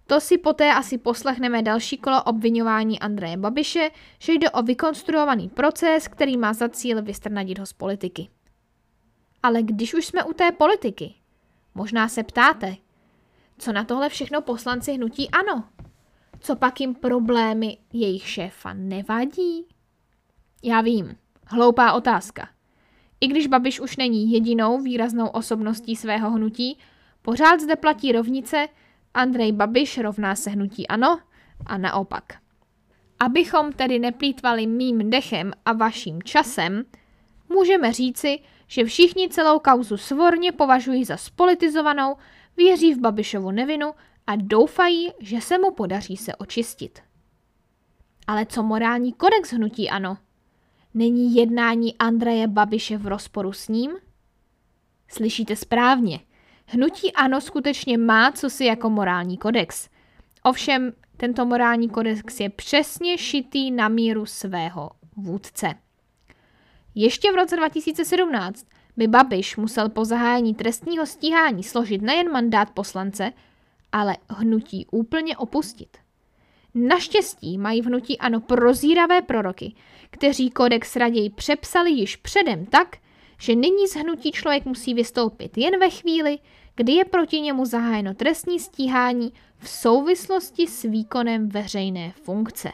To 0.08 0.22
si 0.22 0.38
poté 0.38 0.74
asi 0.74 0.98
poslechneme 0.98 1.62
další 1.62 1.98
kolo 1.98 2.24
obvinování 2.24 3.00
Andreje 3.00 3.38
Babiše, 3.38 3.89
že 4.19 4.34
jde 4.34 4.50
o 4.50 4.63
vykonstruovaný 4.63 5.50
proces, 5.50 6.08
který 6.08 6.38
má 6.38 6.53
za 6.53 6.69
cíl 6.69 7.01
vystrnadit 7.01 7.60
ho 7.60 7.65
z 7.65 7.74
politiky. 7.74 8.29
Ale 9.43 9.63
když 9.63 9.93
už 9.93 10.05
jsme 10.05 10.24
u 10.24 10.34
té 10.34 10.51
politiky, 10.51 11.13
možná 11.75 12.08
se 12.08 12.24
ptáte, 12.24 12.75
co 13.58 13.72
na 13.72 13.84
tohle 13.84 14.10
všechno 14.10 14.41
poslanci 14.41 14.93
hnutí 14.93 15.29
ano? 15.29 15.63
Co 16.39 16.55
pak 16.55 16.81
jim 16.81 16.96
problémy 16.96 17.77
jejich 17.93 18.27
šéfa 18.27 18.74
nevadí? 18.74 19.65
Já 20.63 20.81
vím, 20.81 21.15
hloupá 21.46 21.93
otázka. 21.93 22.50
I 23.22 23.27
když 23.27 23.48
Babiš 23.48 23.79
už 23.79 23.98
není 23.98 24.31
jedinou 24.31 24.81
výraznou 24.81 25.27
osobností 25.27 25.96
svého 25.96 26.31
hnutí, 26.31 26.77
pořád 27.22 27.60
zde 27.60 27.75
platí 27.75 28.12
rovnice 28.12 28.67
Andrej 29.13 29.51
Babiš 29.51 29.98
rovná 29.98 30.36
se 30.36 30.50
hnutí 30.50 30.88
ano 30.88 31.19
a 31.65 31.77
naopak. 31.77 32.24
Abychom 33.19 33.72
tedy 33.72 34.00
neplýtvali 34.00 34.67
mým 34.67 35.10
dechem 35.10 35.53
a 35.65 35.74
vaším 35.74 36.24
časem, 36.24 36.84
můžeme 37.50 37.93
říci, 37.93 38.39
že 38.67 38.86
všichni 38.86 39.29
celou 39.29 39.60
kauzu 39.60 39.98
svorně 39.98 40.51
považují 40.51 41.05
za 41.05 41.17
spolitizovanou, 41.17 42.15
věří 42.58 42.93
v 42.93 43.00
Babišovu 43.00 43.51
nevinu 43.51 43.91
a 44.29 44.36
doufají, 44.36 45.12
že 45.19 45.41
se 45.41 45.57
mu 45.57 45.71
podaří 45.71 46.17
se 46.17 46.36
očistit. 46.36 47.00
Ale 48.27 48.45
co 48.45 48.63
morální 48.63 49.13
kodex 49.13 49.53
hnutí 49.53 49.89
ano? 49.89 50.17
Není 50.93 51.36
jednání 51.36 51.98
Andreje 51.98 52.48
Babiše 52.48 52.98
v 52.98 53.07
rozporu 53.07 53.53
s 53.53 53.67
ním? 53.67 53.91
Slyšíte 55.07 55.55
správně. 55.55 56.19
Hnutí 56.65 57.13
ano 57.13 57.41
skutečně 57.41 57.98
má 57.98 58.31
co 58.31 58.50
si 58.50 58.65
jako 58.65 58.89
morální 58.89 59.38
kodex. 59.38 59.89
Ovšem, 60.43 60.93
tento 61.17 61.45
morální 61.45 61.89
kodex 61.89 62.39
je 62.39 62.50
přesně 62.50 63.17
šitý 63.17 63.71
na 63.71 63.88
míru 63.88 64.25
svého 64.25 64.89
vůdce. 65.17 65.74
Ještě 66.95 67.31
v 67.31 67.36
roce 67.36 67.57
2017 67.57 68.65
by 68.98 69.07
Babiš 69.07 69.57
musel 69.57 69.89
po 69.89 70.05
zahájení 70.05 70.55
trestního 70.55 71.05
stíhání 71.05 71.63
složit 71.63 72.01
nejen 72.01 72.31
mandát 72.31 72.69
poslance, 72.69 73.33
ale 73.91 74.17
hnutí 74.29 74.86
úplně 74.91 75.38
opustit. 75.38 75.98
Naštěstí 76.74 77.58
mají 77.58 77.81
v 77.81 77.86
hnutí 77.86 78.17
ano 78.17 78.39
prozíravé 78.39 79.22
proroky, 79.22 79.75
kteří 80.10 80.50
kodex 80.50 80.96
raději 80.96 81.29
přepsali 81.29 81.91
již 81.91 82.15
předem 82.15 82.65
tak, 82.65 82.98
že 83.39 83.55
nyní 83.55 83.88
z 83.88 83.96
hnutí 83.96 84.31
člověk 84.31 84.65
musí 84.65 84.93
vystoupit 84.93 85.58
jen 85.58 85.79
ve 85.79 85.89
chvíli, 85.89 86.39
kdy 86.75 86.91
je 86.91 87.05
proti 87.05 87.41
němu 87.41 87.65
zahájeno 87.65 88.13
trestní 88.13 88.60
stíhání 88.60 89.34
v 89.58 89.69
souvislosti 89.69 90.67
s 90.67 90.84
výkonem 90.84 91.50
veřejné 91.50 92.12
funkce. 92.12 92.72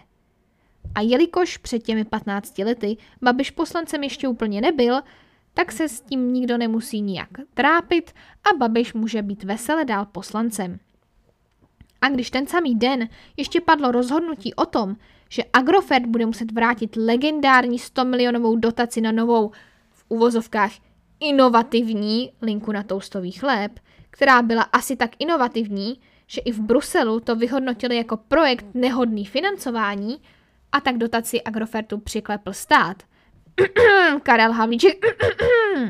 A 0.95 1.01
jelikož 1.01 1.57
před 1.57 1.79
těmi 1.79 2.05
15 2.05 2.57
lety 2.57 2.97
Babiš 3.21 3.51
poslancem 3.51 4.03
ještě 4.03 4.27
úplně 4.27 4.61
nebyl, 4.61 5.01
tak 5.53 5.71
se 5.71 5.89
s 5.89 6.01
tím 6.01 6.33
nikdo 6.33 6.57
nemusí 6.57 7.01
nijak 7.01 7.29
trápit 7.53 8.13
a 8.43 8.57
Babiš 8.57 8.93
může 8.93 9.21
být 9.21 9.43
vesele 9.43 9.85
dál 9.85 10.05
poslancem. 10.05 10.79
A 12.05 12.09
když 12.09 12.31
ten 12.31 12.47
samý 12.47 12.75
den 12.75 13.09
ještě 13.37 13.61
padlo 13.61 13.91
rozhodnutí 13.91 14.53
o 14.53 14.65
tom, 14.65 14.95
že 15.29 15.43
Agrofert 15.53 16.05
bude 16.05 16.25
muset 16.25 16.51
vrátit 16.51 16.95
legendární 16.95 17.79
100 17.79 18.05
milionovou 18.05 18.55
dotaci 18.55 19.01
na 19.01 19.11
novou, 19.11 19.51
v 19.91 20.05
uvozovkách, 20.09 20.71
inovativní 21.19 22.31
linku 22.41 22.71
na 22.71 22.83
toustový 22.83 23.31
chléb, 23.31 23.79
která 24.09 24.41
byla 24.41 24.61
asi 24.61 24.95
tak 24.95 25.11
inovativní, 25.19 25.99
že 26.27 26.41
i 26.41 26.51
v 26.51 26.59
Bruselu 26.59 27.19
to 27.19 27.35
vyhodnotili 27.35 27.95
jako 27.95 28.17
projekt 28.17 28.65
nehodný 28.73 29.25
financování 29.25 30.21
a 30.71 30.81
tak 30.81 30.97
dotaci 30.97 31.41
Agrofertu 31.41 31.97
přiklepl 31.97 32.53
stát. 32.53 33.03
Karel 34.23 34.51
Havlíček. 34.51 35.05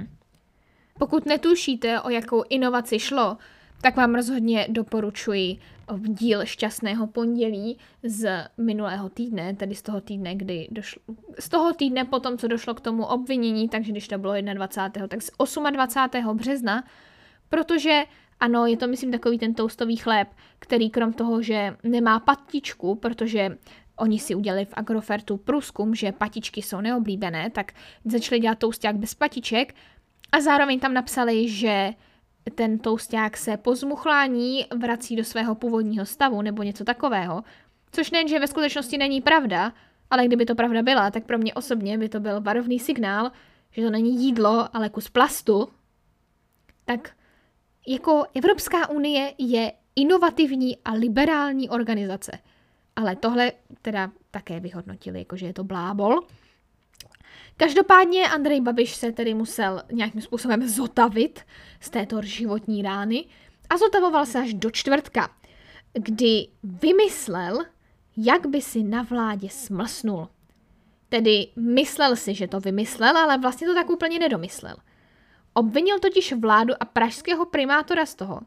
Pokud 1.00 1.26
netušíte, 1.26 2.02
o 2.02 2.10
jakou 2.10 2.44
inovaci 2.50 3.00
šlo, 3.00 3.38
tak 3.86 3.96
vám 3.96 4.16
rozhodně 4.16 4.68
doporučuji 4.70 5.58
díl 5.98 6.46
Šťastného 6.46 7.08
pondělí 7.08 7.78
z 8.04 8.48
minulého 8.58 9.10
týdne, 9.10 9.56
tedy 9.56 9.76
z 9.76 9.82
toho 9.82 10.02
týdne, 10.02 10.36
kdy 10.36 10.68
došlo, 10.72 11.02
z 11.40 11.50
toho 11.50 11.74
týdne 11.74 12.06
potom, 12.06 12.38
co 12.38 12.48
došlo 12.48 12.74
k 12.74 12.82
tomu 12.82 13.06
obvinění, 13.06 13.70
takže 13.70 13.92
když 13.92 14.08
to 14.08 14.18
bylo 14.18 14.34
21. 14.54 15.08
tak 15.08 15.22
z 15.22 15.32
28. 15.72 16.38
března, 16.38 16.84
protože 17.50 18.04
ano, 18.40 18.66
je 18.66 18.78
to 18.78 18.88
myslím 18.88 19.12
takový 19.12 19.40
ten 19.40 19.54
toustový 19.54 19.96
chléb, 19.96 20.28
který 20.60 20.90
krom 20.90 21.14
toho, 21.14 21.42
že 21.42 21.78
nemá 21.84 22.20
patičku, 22.20 22.96
protože 22.96 23.58
oni 23.96 24.20
si 24.20 24.36
udělali 24.36 24.66
v 24.66 24.74
Agrofertu 24.74 25.38
průzkum, 25.38 25.96
že 25.96 26.12
patičky 26.12 26.62
jsou 26.62 26.82
neoblíbené, 26.82 27.50
tak 27.50 27.72
začali 28.06 28.40
dělat 28.40 28.60
tousták 28.60 28.96
bez 28.96 29.14
patiček 29.14 29.76
a 30.32 30.42
zároveň 30.42 30.80
tam 30.80 30.94
napsali, 30.94 31.50
že 31.50 31.94
ten 32.56 32.80
tousták 32.80 33.38
se 33.38 33.58
po 33.58 33.76
zmuchlání 33.76 34.66
vrací 34.78 35.16
do 35.16 35.24
svého 35.24 35.56
původního 35.56 36.06
stavu 36.06 36.42
nebo 36.42 36.64
něco 36.64 36.84
takového. 36.84 37.44
Což 37.92 38.12
nejen, 38.12 38.28
že 38.28 38.40
ve 38.40 38.48
skutečnosti 38.48 38.98
není 38.98 39.22
pravda, 39.22 39.74
ale 40.10 40.26
kdyby 40.26 40.46
to 40.46 40.56
pravda 40.56 40.84
byla, 40.84 41.12
tak 41.12 41.26
pro 41.26 41.38
mě 41.38 41.54
osobně 41.54 41.98
by 41.98 42.10
to 42.10 42.20
byl 42.20 42.42
varovný 42.42 42.80
signál, 42.80 43.32
že 43.72 43.82
to 43.82 43.90
není 43.90 44.26
jídlo, 44.26 44.76
ale 44.76 44.90
kus 44.90 45.10
plastu. 45.10 45.70
Tak 46.86 47.12
jako 47.88 48.24
Evropská 48.34 48.90
unie 48.90 49.34
je 49.38 49.72
inovativní 49.96 50.78
a 50.86 50.94
liberální 50.94 51.70
organizace. 51.70 52.32
Ale 52.96 53.16
tohle 53.16 53.52
teda 53.82 54.12
také 54.32 54.60
vyhodnotili, 54.60 55.20
jakože 55.20 55.46
je 55.46 55.54
to 55.54 55.64
blábol. 55.64 56.20
Každopádně 57.58 58.30
Andrej 58.30 58.62
Babiš 58.62 58.96
se 58.96 59.12
tedy 59.12 59.34
musel 59.34 59.84
nějakým 59.92 60.22
způsobem 60.22 60.68
zotavit 60.68 61.40
z 61.80 61.90
této 61.90 62.22
životní 62.22 62.82
rány 62.82 63.26
a 63.70 63.78
zotavoval 63.78 64.26
se 64.26 64.40
až 64.40 64.54
do 64.54 64.72
čtvrtka, 64.72 65.30
kdy 65.94 66.48
vymyslel, 66.64 67.66
jak 68.18 68.48
by 68.48 68.62
si 68.62 68.84
na 68.84 69.02
vládě 69.02 69.50
smlsnul. 69.50 70.30
Tedy 71.10 71.48
myslel 71.56 72.16
si, 72.16 72.34
že 72.34 72.48
to 72.48 72.60
vymyslel, 72.60 73.18
ale 73.18 73.38
vlastně 73.38 73.68
to 73.68 73.74
tak 73.74 73.90
úplně 73.90 74.20
nedomyslel. 74.20 74.76
Obvinil 75.54 76.00
totiž 76.00 76.34
vládu 76.34 76.74
a 76.80 76.86
pražského 76.86 77.46
primátora 77.46 78.06
z 78.06 78.16
toho, 78.16 78.40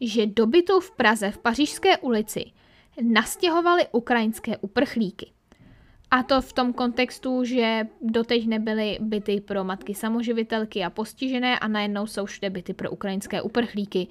že 0.00 0.26
dobytou 0.26 0.80
v 0.80 0.90
Praze 0.90 1.30
v 1.30 1.38
Pařížské 1.38 1.98
ulici 1.98 2.44
nastěhovali 3.02 3.86
ukrajinské 3.92 4.56
uprchlíky. 4.56 5.32
A 6.14 6.22
to 6.22 6.40
v 6.40 6.52
tom 6.52 6.72
kontextu, 6.72 7.44
že 7.44 7.86
doteď 8.00 8.46
nebyly 8.46 8.98
byty 9.00 9.40
pro 9.40 9.64
matky 9.64 9.94
samoživitelky 9.94 10.84
a 10.84 10.90
postižené 10.90 11.58
a 11.58 11.68
najednou 11.68 12.06
jsou 12.06 12.24
všude 12.24 12.50
byty 12.50 12.74
pro 12.74 12.90
ukrajinské 12.90 13.42
uprchlíky. 13.42 14.06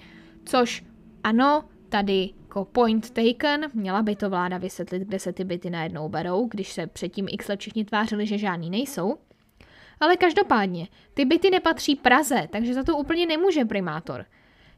Což 0.45 0.83
ano, 1.23 1.63
tady 1.89 2.29
jako 2.41 2.65
point 2.65 3.09
taken, 3.09 3.71
měla 3.73 4.01
by 4.01 4.15
to 4.15 4.29
vláda 4.29 4.57
vysvětlit, 4.57 4.99
kde 4.99 5.19
se 5.19 5.33
ty 5.33 5.43
byty 5.43 5.69
najednou 5.69 6.09
berou, 6.09 6.47
když 6.47 6.73
se 6.73 6.87
předtím 6.87 7.27
x 7.29 7.47
let 7.47 7.59
všichni 7.59 7.85
tvářili, 7.85 8.27
že 8.27 8.37
žádný 8.37 8.69
nejsou. 8.69 9.17
Ale 9.99 10.17
každopádně, 10.17 10.87
ty 11.13 11.25
byty 11.25 11.49
nepatří 11.49 11.95
Praze, 11.95 12.47
takže 12.51 12.73
za 12.73 12.83
to 12.83 12.97
úplně 12.97 13.25
nemůže 13.25 13.65
primátor. 13.65 14.25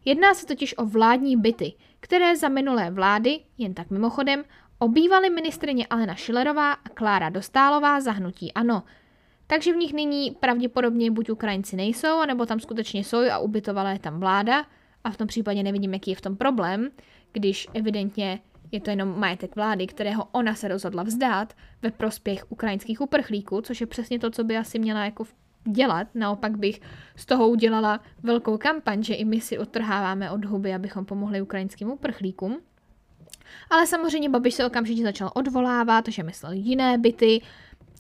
Jedná 0.05 0.33
se 0.33 0.45
totiž 0.45 0.77
o 0.77 0.85
vládní 0.85 1.38
byty, 1.38 1.73
které 1.99 2.38
za 2.38 2.49
minulé 2.49 2.91
vlády, 2.91 3.39
jen 3.57 3.73
tak 3.73 3.89
mimochodem, 3.89 4.43
obývaly 4.79 5.29
ministrině 5.29 5.88
Alena 5.88 6.15
Šilerová 6.15 6.71
a 6.73 6.89
Klára 6.89 7.29
Dostálová 7.29 8.01
za 8.01 8.11
hnutí 8.11 8.53
ANO. 8.53 8.83
Takže 9.47 9.73
v 9.73 9.77
nich 9.77 9.93
nyní 9.93 10.31
pravděpodobně 10.31 11.11
buď 11.11 11.29
Ukrajinci 11.29 11.75
nejsou, 11.75 12.19
anebo 12.19 12.45
tam 12.45 12.59
skutečně 12.59 13.03
jsou 13.03 13.29
a 13.31 13.38
ubytovala 13.38 13.91
je 13.91 13.99
tam 13.99 14.19
vláda. 14.19 14.65
A 15.03 15.11
v 15.11 15.17
tom 15.17 15.27
případě 15.27 15.63
nevidím, 15.63 15.93
jaký 15.93 16.11
je 16.11 16.15
v 16.15 16.21
tom 16.21 16.38
problém, 16.38 16.89
když 17.33 17.67
evidentně 17.73 18.39
je 18.71 18.81
to 18.81 18.89
jenom 18.89 19.19
majetek 19.19 19.55
vlády, 19.55 19.88
kterého 19.88 20.27
ona 20.31 20.55
se 20.55 20.67
rozhodla 20.67 21.03
vzdát 21.03 21.53
ve 21.81 21.91
prospěch 21.91 22.45
ukrajinských 22.49 23.01
uprchlíků, 23.01 23.61
což 23.61 23.81
je 23.81 23.88
přesně 23.88 24.19
to, 24.19 24.29
co 24.29 24.43
by 24.43 24.57
asi 24.57 24.79
měla 24.79 25.05
jako 25.05 25.23
dělat. 25.63 26.07
Naopak 26.13 26.57
bych 26.57 26.81
z 27.15 27.25
toho 27.25 27.49
udělala 27.49 27.99
velkou 28.23 28.57
kampaň, 28.57 29.03
že 29.03 29.13
i 29.13 29.25
my 29.25 29.41
si 29.41 29.57
odtrháváme 29.57 30.31
od 30.31 30.45
huby, 30.45 30.73
abychom 30.73 31.05
pomohli 31.05 31.41
ukrajinským 31.41 31.91
uprchlíkům. 31.91 32.61
Ale 33.70 33.88
samozřejmě 33.88 34.30
Babiš 34.30 34.54
se 34.54 34.65
okamžitě 34.65 35.04
začal 35.04 35.32
odvolávat, 35.36 36.08
že 36.08 36.24
myslel 36.24 36.52
jiné 36.52 36.98
byty, 36.98 37.41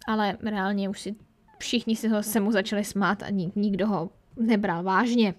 ale 0.07 0.37
reálně 0.41 0.89
už 0.89 1.01
si 1.01 1.15
všichni 1.59 1.95
si 1.95 2.07
ho, 2.07 2.23
se 2.23 2.39
mu 2.39 2.51
začali 2.51 2.83
smát 2.83 3.23
a 3.23 3.29
nik, 3.29 3.55
nikdo 3.55 3.87
ho 3.87 4.09
nebral 4.37 4.83
vážně. 4.83 5.33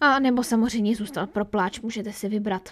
A 0.00 0.18
nebo 0.18 0.42
samozřejmě 0.42 0.96
zůstal 0.96 1.26
pro 1.26 1.44
pláč, 1.44 1.80
můžete 1.80 2.12
si 2.12 2.28
vybrat. 2.28 2.68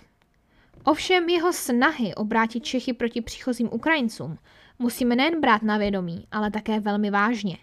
Ovšem 0.84 1.28
jeho 1.28 1.52
snahy 1.52 2.14
obrátit 2.14 2.64
Čechy 2.64 2.92
proti 2.92 3.20
příchozím 3.20 3.68
Ukrajincům 3.72 4.38
musíme 4.78 5.16
nejen 5.16 5.40
brát 5.40 5.62
na 5.62 5.78
vědomí, 5.78 6.26
ale 6.32 6.50
také 6.50 6.80
velmi 6.80 7.10
vážně. 7.10 7.56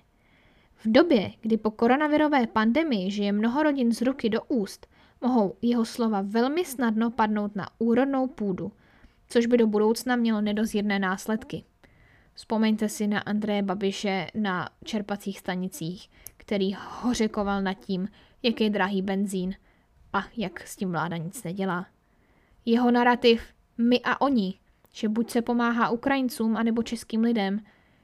V 0.76 0.92
době, 0.92 1.32
kdy 1.42 1.58
po 1.58 1.72
koronavirové 1.72 2.48
pandemii 2.48 3.12
žije 3.12 3.32
mnoho 3.32 3.64
rodin 3.64 3.92
z 3.92 4.02
ruky 4.02 4.30
do 4.30 4.42
úst, 4.48 4.88
mohou 5.24 5.56
jeho 5.62 5.86
slova 5.86 6.22
velmi 6.22 6.66
snadno 6.66 7.12
padnout 7.12 7.56
na 7.56 7.68
úrodnou 7.78 8.28
půdu, 8.28 8.72
což 9.28 9.46
by 9.46 9.58
do 9.58 9.68
budoucna 9.68 10.16
mělo 10.16 10.42
nedozírné 10.42 11.00
následky. 11.00 11.64
Vzpomeňte 12.34 12.90
si 12.90 13.08
na 13.08 13.20
Andreje 13.20 13.62
Babiše 13.62 14.28
na 14.36 14.70
čerpacích 14.84 15.40
stanicích, 15.40 16.10
který 16.38 16.76
hořekoval 17.02 17.62
nad 17.62 17.74
tím, 17.74 18.08
jak 18.44 18.62
je 18.62 18.70
drahý 18.70 19.02
benzín 19.02 19.56
a 20.14 20.26
jak 20.38 20.68
s 20.68 20.76
tím 20.76 20.92
vláda 20.92 21.18
nic 21.18 21.44
nedělá. 21.44 21.86
Jeho 22.66 22.92
narrativ 22.92 23.44
my 23.78 24.00
a 24.04 24.22
oni, 24.22 24.60
že 24.94 25.10
buď 25.10 25.30
se 25.30 25.42
pomáhá 25.42 25.90
Ukrajincům, 25.90 26.58
anebo 26.58 26.84
českým 26.84 27.22
lidem, 27.22 27.62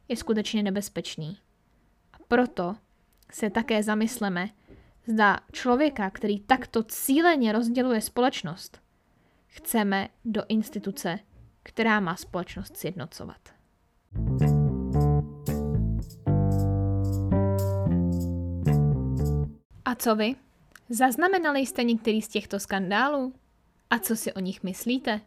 je 0.08 0.15
skutečně 0.15 0.63
nebezpečný. 0.63 1.38
A 2.13 2.17
proto 2.27 2.75
se 3.32 3.49
také 3.49 3.84
zamysleme, 3.84 4.49
zda 5.10 5.39
člověka, 5.52 6.10
který 6.10 6.39
takto 6.39 6.84
cíleně 6.84 7.52
rozděluje 7.52 8.02
společnost, 8.02 8.82
chceme 9.48 10.10
do 10.26 10.43
instituce, 10.48 11.19
která 11.63 12.00
má 12.00 12.15
společnost 12.15 12.78
sjednocovat. 12.78 13.38
A 19.86 19.95
co 19.95 20.15
vy? 20.15 20.36
Zaznamenali 20.89 21.60
jste 21.60 21.84
některý 21.84 22.22
z 22.22 22.28
těchto 22.28 22.60
skandálů? 22.60 23.34
A 23.89 24.00
co 24.00 24.15
si 24.15 24.34
o 24.34 24.39
nich 24.39 24.63
myslíte? 24.63 25.22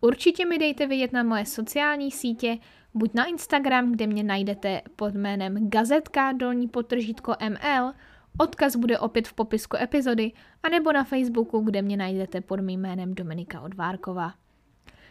Určitě 0.00 0.46
mi 0.46 0.58
dejte 0.58 0.86
vědět 0.86 1.12
na 1.12 1.22
moje 1.22 1.46
sociální 1.46 2.10
sítě, 2.10 2.58
buď 2.94 3.14
na 3.14 3.24
Instagram, 3.24 3.92
kde 3.92 4.06
mě 4.06 4.22
najdete 4.22 4.82
pod 4.96 5.14
jménem 5.14 5.70
gazetka 5.70 6.32
dolní 6.32 6.68
potržítko 6.68 7.34
ML, 7.48 7.92
odkaz 8.38 8.76
bude 8.76 8.98
opět 8.98 9.28
v 9.28 9.32
popisku 9.32 9.76
epizody, 9.76 10.32
anebo 10.62 10.92
na 10.92 11.04
Facebooku, 11.04 11.60
kde 11.60 11.82
mě 11.82 11.96
najdete 11.96 12.40
pod 12.40 12.60
mým 12.60 12.80
jménem 12.80 13.14
Dominika 13.14 13.60
Odvárková. 13.60 14.34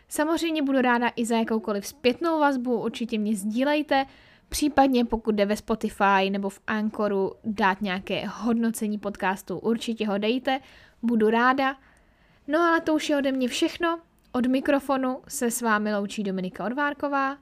Samozřejmě 0.07 0.61
budu 0.61 0.81
ráda 0.81 1.11
i 1.15 1.25
za 1.25 1.37
jakoukoliv 1.37 1.87
zpětnou 1.87 2.39
vazbu, 2.39 2.81
určitě 2.81 3.17
mě 3.17 3.35
sdílejte, 3.35 4.05
případně 4.49 5.05
pokud 5.05 5.35
jde 5.35 5.45
ve 5.45 5.55
Spotify 5.55 6.29
nebo 6.29 6.49
v 6.49 6.59
Anchoru 6.67 7.33
dát 7.43 7.81
nějaké 7.81 8.27
hodnocení 8.27 8.97
podcastu, 8.97 9.59
určitě 9.59 10.07
ho 10.07 10.17
dejte, 10.17 10.59
budu 11.01 11.29
ráda. 11.29 11.75
No 12.47 12.59
ale 12.59 12.81
to 12.81 12.93
už 12.95 13.09
je 13.09 13.17
ode 13.17 13.31
mě 13.31 13.47
všechno, 13.47 13.99
od 14.31 14.45
mikrofonu 14.45 15.19
se 15.27 15.51
s 15.51 15.61
vámi 15.61 15.95
loučí 15.95 16.23
Dominika 16.23 16.65
Odvárková 16.65 17.37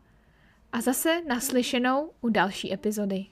a 0.71 0.81
zase 0.81 1.21
naslyšenou 1.27 2.11
u 2.21 2.29
další 2.29 2.73
epizody. 2.73 3.25